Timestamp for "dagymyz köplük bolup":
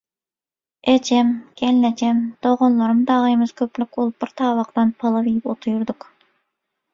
3.11-4.19